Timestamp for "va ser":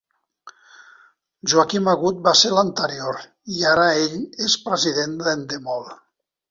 2.29-2.53